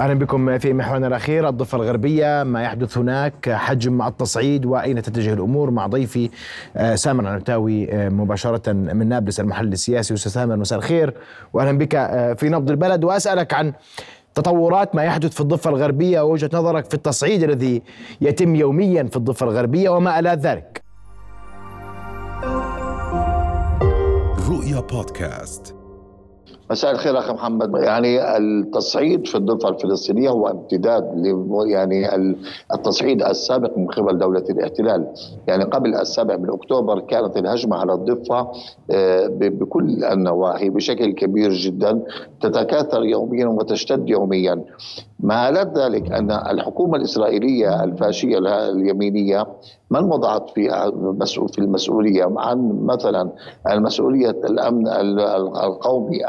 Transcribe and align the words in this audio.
أهلا 0.00 0.14
بكم 0.14 0.58
في 0.58 0.72
محورنا 0.72 1.06
الأخير 1.06 1.48
الضفة 1.48 1.76
الغربية 1.76 2.42
ما 2.42 2.62
يحدث 2.62 2.98
هناك 2.98 3.50
حجم 3.50 4.02
التصعيد 4.02 4.66
وأين 4.66 5.02
تتجه 5.02 5.32
الأمور؟ 5.32 5.70
مع 5.70 5.86
ضيفي 5.86 6.30
آه، 6.76 6.94
سامر 6.94 7.26
عنتاوي 7.26 7.92
آه، 7.92 8.08
مباشرة 8.08 8.72
من 8.72 9.08
نابلس 9.08 9.40
المحلل 9.40 9.72
السياسي. 9.72 10.14
أستاذ 10.14 10.32
سامر 10.32 10.56
مساء 10.56 10.78
الخير 10.78 11.14
واهلا 11.52 11.78
بك 11.78 11.94
آه، 11.94 12.32
في 12.32 12.48
نبض 12.48 12.70
البلد. 12.70 13.04
وأسألك 13.04 13.54
عن 13.54 13.72
تطورات 14.34 14.94
ما 14.94 15.04
يحدث 15.04 15.34
في 15.34 15.40
الضفة 15.40 15.70
الغربية 15.70 16.20
ووجهة 16.20 16.50
نظرك 16.52 16.84
في 16.84 16.94
التصعيد 16.94 17.42
الذي 17.42 17.82
يتم 18.20 18.56
يوميا 18.56 19.02
في 19.02 19.16
الضفة 19.16 19.46
الغربية 19.46 19.90
وما 19.90 20.18
إلى 20.18 20.30
ذلك. 20.30 20.82
رؤيا 24.50 24.80
بودكاست. 24.80 25.79
مساء 26.70 26.90
الخير 26.90 27.18
أخي 27.18 27.32
محمد. 27.32 27.74
يعني 27.74 28.36
التصعيد 28.36 29.26
في 29.26 29.34
الضفه 29.34 29.68
الفلسطينية 29.68 30.28
هو 30.28 30.48
امتداد 30.48 31.04
يعني 31.66 32.08
التصعيد 32.74 33.22
السابق 33.22 33.78
من 33.78 33.86
قبل 33.86 34.18
دولة 34.18 34.44
الاحتلال. 34.50 35.06
يعني 35.46 35.64
قبل 35.64 35.94
السابع 35.94 36.36
من 36.36 36.50
أكتوبر 36.50 37.00
كانت 37.00 37.36
الهجمة 37.36 37.76
على 37.76 37.92
الضفة 37.92 38.48
آه، 38.90 39.26
بكل 39.26 40.04
النواحي 40.04 40.70
بشكل 40.70 41.12
كبير 41.12 41.52
جدا 41.52 42.02
تتكاثر 42.40 43.04
يوميا 43.04 43.46
وتشتد 43.46 44.08
يوميا. 44.08 44.64
ما 45.22 45.48
ألد 45.48 45.78
ذلك؟ 45.78 46.12
أن 46.12 46.30
الحكومة 46.30 46.96
الإسرائيلية 46.96 47.84
الفاشية 47.84 48.38
اليمينية 48.70 49.46
من 49.90 50.04
وضعت 50.04 50.50
في 50.50 50.68
في 51.52 51.58
المسؤولية؟ 51.58 52.32
عن 52.36 52.80
مثلا 52.82 53.30
المسؤولية 53.70 54.30
الأمن 54.30 54.88
القومي 54.88 56.24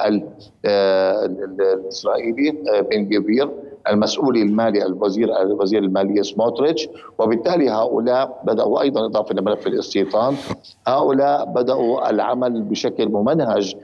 آه، 0.65 1.25
الإسرائيلي 1.25 2.49
آه، 2.49 2.81
بن 2.81 3.09
جبير 3.09 3.49
المسؤول 3.89 4.37
المالي 4.37 4.85
الوزير 4.85 5.41
الوزير 5.41 5.83
المالية 5.83 6.21
سموتريتش 6.21 6.89
وبالتالي 7.19 7.69
هؤلاء 7.69 8.41
بدأوا 8.43 8.81
أيضا 8.81 9.05
إضافة 9.05 9.35
لملف 9.35 9.67
الاستيطان 9.67 10.35
هؤلاء 10.87 11.45
بدأوا 11.45 12.09
العمل 12.09 12.61
بشكل 12.61 13.09
ممنهج 13.09 13.75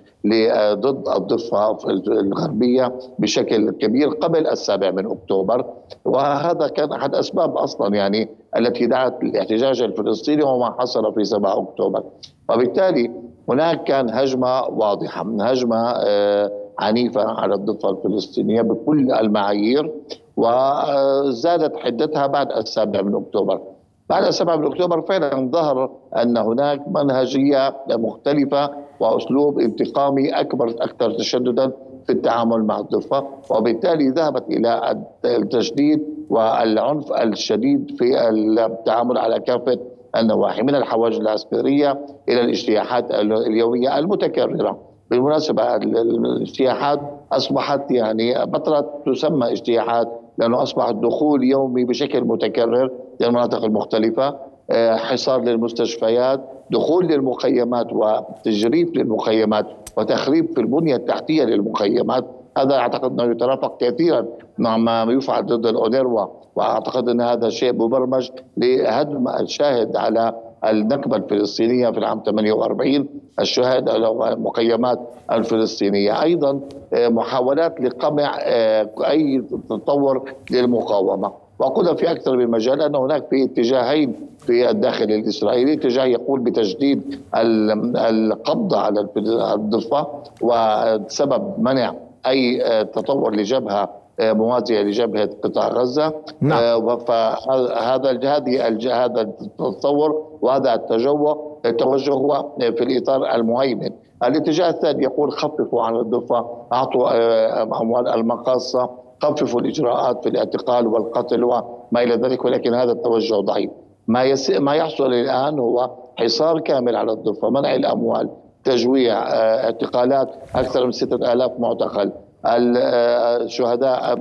ضد 0.73 1.08
الضفة 1.09 1.78
الغربية 2.08 3.00
بشكل 3.20 3.72
كبير 3.72 4.09
قبل 4.09 4.48
السابع 4.48 4.92
من 4.92 5.06
أكتوبر. 5.12 5.66
وهذا 6.06 6.67
كان 6.67 6.92
أحد 6.92 7.16
أسباب 7.16 7.58
أصلا 7.58 7.95
يعني 7.95 8.30
التي 8.58 8.86
دعت 8.86 9.23
للاحتجاج 9.23 9.82
الفلسطيني 9.82 10.44
وما 10.44 10.76
حصل 10.80 11.14
في 11.14 11.23
7 11.26 11.59
أكتوبر. 11.61 12.04
وبالتالي 12.50 13.11
هناك 13.50 13.84
كان 13.84 14.09
هجمة 14.09 14.61
واضحة 14.64 15.26
هجمة 15.39 15.92
آه، 15.92 16.52
عنيفة 16.80 17.22
على 17.23 17.53
الضفة 17.56 17.89
الفلسطينية 17.89 18.61
بكل 18.61 19.11
المعايير 19.11 19.92
وزادت 20.38 21.78
حدتها 21.78 22.28
بعد 22.28 22.52
السابع 22.52 23.02
من 23.02 23.16
أكتوبر. 23.16 23.61
بعد 24.09 24.23
السابع 24.23 24.56
من 24.56 24.66
أكتوبر 24.66 25.02
فعلا 25.02 25.50
ظهر 25.52 25.92
أن 26.17 26.38
هناك 26.38 26.88
منهجية 26.88 27.75
مختلفة 27.89 28.70
وأسلوب 29.00 29.59
انتقامي 29.59 30.30
أكبر 30.30 30.70
أكثر 30.70 31.11
تشددا 31.11 31.72
في 32.05 32.14
التعامل 32.14 32.64
مع 32.64 32.80
الضفة 32.80 33.23
وبالتالي 33.52 34.09
ذهبت 34.09 34.44
إلى 34.50 35.02
التشديد 35.25 36.03
والعنف 36.30 37.11
الشديد 37.14 37.95
في 37.98 38.30
التعامل 38.66 39.17
على 39.17 39.39
كافة 39.39 39.78
النواحي 40.17 40.61
من 40.61 40.75
الحواجز 40.75 41.17
العسكرية 41.20 42.05
إلى 42.30 42.42
الاجتياحات 42.42 43.11
اليومية 43.11 43.98
المتكررة. 44.00 44.86
بالمناسبة 45.09 45.75
الاجتياحات 45.75 47.00
أصبحت 47.31 47.91
يعني 47.91 48.45
بطلت 48.45 48.86
تسمى 49.05 49.52
اجتياحات 49.52 50.22
لأنه 50.38 50.64
أصبح 50.64 50.88
الدخول 50.88 51.44
يومي 51.44 51.86
بشكل 51.86 52.23
متكرر 52.23 52.91
للمناطق 53.22 53.64
المختلفة 53.64 54.36
آه، 54.72 54.95
حصار 54.95 55.41
للمستشفيات 55.41 56.41
دخول 56.72 57.08
للمخيمات 57.08 57.87
وتجريف 57.93 58.98
للمخيمات 58.98 59.65
وتخريب 59.98 60.54
في 60.54 60.61
البنية 60.61 60.95
التحتية 60.95 61.43
للمخيمات. 61.43 62.26
هذا 62.58 62.76
أعتقد 62.76 63.20
أنه 63.20 63.32
يترافق 63.32 63.77
كثيرا 63.77 64.26
مع 64.58 64.77
ما 64.77 65.03
يفعل 65.09 65.45
ضد 65.45 65.65
الأونروا 65.65 66.27
وأعتقد 66.55 67.09
أن 67.09 67.21
هذا 67.21 67.49
شيء 67.49 67.73
مبرمج 67.73 68.30
لهدم 68.58 69.27
الشاهد 69.27 69.95
على 69.95 70.33
النكبة 70.66 71.16
الفلسطينية 71.16 71.90
في 71.90 71.98
العام 71.98 72.22
48 72.26 73.08
الشهادة 73.40 73.94
على 73.94 74.34
المخيمات 74.34 75.00
الفلسطينية. 75.32 76.22
أيضا 76.23 76.60
آه، 76.94 77.08
محاولات 77.10 77.82
لقمع 77.82 78.38
آه، 78.42 78.90
أي 79.10 79.44
تطور 79.70 80.32
للمقاومة. 80.52 81.32
وأقولها 81.60 81.94
في 81.94 82.12
أكثر 82.12 82.38
من 82.38 82.52
مجال 82.52 82.82
أن 82.82 82.95
هناك 82.95 83.28
في 83.30 83.44
اتجاهين 83.44 84.14
في 84.40 84.70
الداخل 84.70 85.04
الإسرائيلي. 85.04 85.73
اتجاه 85.73 86.06
يقول 86.06 86.40
بتجديد 86.40 87.20
القبض 87.36 88.74
على 88.76 89.08
الضفة 89.54 90.08
وسبب 90.42 91.54
منع 91.58 91.94
أي 92.26 92.64
آه، 92.66 92.82
تطور 92.82 93.36
لجبهة 93.36 93.89
موازية 94.20 94.82
لجبهة 94.82 95.30
قطاع 95.44 95.67
غزة. 95.67 96.14
نعم. 96.42 96.64
آه، 96.64 96.95
فهذا 96.98 98.36
هذه 98.36 98.67
هذا 99.05 99.22
التصور 99.61 100.38
وهذا 100.42 100.73
التجوع. 100.73 101.58
التوجه 101.66 102.11
هو 102.11 102.45
في 102.60 102.83
الإطار 102.83 103.36
المهيمن. 103.36 103.89
الاتجاه 104.23 104.70
الثاني 104.70 105.04
يقول 105.04 105.32
خففوا 105.32 105.83
عن 105.83 105.95
الضفه 105.95 106.45
أعطوا 106.73 107.10
آه، 107.10 107.64
أموال 107.64 108.08
المقاصة 108.08 108.89
خففوا 109.23 109.61
الإجراءات 109.61 110.23
في 110.23 110.30
الاعتقال 110.30 110.88
والقتل 110.88 111.44
وما 111.44 112.04
إلى 112.04 112.16
ذلك 112.16 112.45
ولكن 112.45 112.73
هذا 112.73 112.92
التوجه 112.92 113.36
ضعيف. 113.36 113.70
ما 114.08 114.23
يس... 114.23 114.50
ما 114.50 114.76
يحصل 114.76 115.14
الآن 115.14 115.60
هو 115.60 115.89
حصار 116.16 116.60
كامل 116.60 116.95
على 116.95 117.11
الضفه 117.11 117.50
منع 117.50 117.76
الأموال 117.76 118.30
تجويع 118.64 119.14
آه، 119.14 119.66
اعتقالات 119.66 120.30
أكثر 120.56 120.86
من 120.86 120.92
6000 120.92 121.52
معتقل. 121.60 122.11
الشهداء 122.47 124.15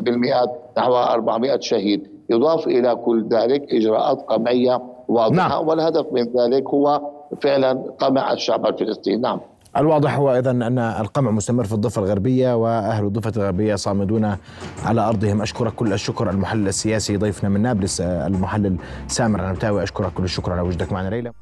بالمئات 0.00 0.50
نحو 0.78 0.96
400 0.96 1.60
شهيد. 1.60 2.12
يضاف 2.30 2.66
إلى 2.66 2.94
كل 2.94 3.28
ذلك 3.28 3.62
إجراءات 3.72 4.20
قمعية 4.20 4.82
واضحة 5.08 5.48
نعم. 5.48 5.68
والهدف 5.68 6.06
من 6.12 6.22
ذلك 6.22 6.68
هو 6.68 7.00
فعلا 7.42 7.72
قمع 7.98 8.32
الشعب 8.32 8.66
الفلسطيني. 8.66 9.22
نعم. 9.22 9.40
الواضح 9.76 10.16
هو 10.16 10.30
اذا 10.30 10.50
أن 10.50 10.78
القمع 10.78 11.30
مستمر 11.30 11.64
في 11.64 11.72
الضفة 11.72 12.02
الغربية 12.02 12.56
وأهل 12.56 13.04
الضفة 13.04 13.32
الغربية 13.36 13.74
صامدون 13.74 14.36
على 14.84 15.00
أرضهم. 15.00 15.42
اشكرك 15.42 15.74
كل 15.74 15.92
الشكر. 15.92 16.30
المحلل 16.30 16.68
السياسي 16.68 17.16
ضيفنا 17.16 17.48
من 17.48 17.62
نابلس 17.62 18.00
المحلل 18.00 18.76
سامر 19.06 19.44
النبتاوي 19.44 19.82
أشكرك 19.82 20.12
كل 20.12 20.24
الشكر 20.24 20.52
على 20.52 20.60
وجودك 20.60 20.92
معنا 20.92 21.08
ليلى 21.08 21.32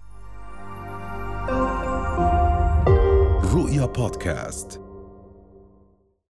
رؤيا 3.55 3.87
بودكاست. 3.87 4.90